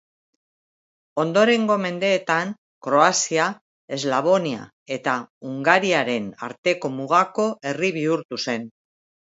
Ondorengo 1.23 1.75
mendeetan 1.81 2.53
Kroazia-Eslavonia 2.87 4.65
eta 4.97 5.15
Hungariaren 5.51 6.35
arteko 6.51 6.95
mugako 6.99 7.49
herri 7.73 7.97
bihurtu 8.03 8.45
zen. 8.51 8.71